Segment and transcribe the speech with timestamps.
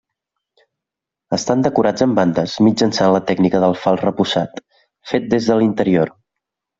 [1.35, 4.57] Estan decorats amb bandes mitjançant la tècnica del fals repussat,
[5.13, 6.11] fet des de l'interior.